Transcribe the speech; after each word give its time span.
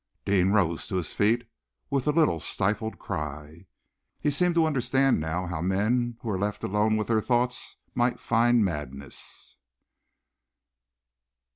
Deane 0.25 0.49
rose 0.51 0.87
to 0.87 0.95
his 0.95 1.13
feet 1.13 1.47
with 1.91 2.07
a 2.07 2.11
little 2.11 2.39
stifled 2.39 2.97
cry. 2.97 3.67
He 4.19 4.31
seemed 4.31 4.55
to 4.55 4.65
understand 4.65 5.19
now 5.19 5.45
how 5.45 5.61
men 5.61 6.17
who 6.21 6.29
were 6.29 6.39
left 6.39 6.63
alone 6.63 6.97
with 6.97 7.05
their 7.05 7.21
thoughts 7.21 7.75
might 7.93 8.19
find 8.19 8.65
madness. 8.65 9.57